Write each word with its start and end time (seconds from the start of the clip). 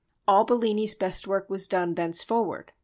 All 0.27 0.45
Bellini's 0.45 0.95
best 0.95 1.27
work 1.27 1.47
was 1.47 1.67
done 1.67 1.93
thenceforward. 1.93 2.73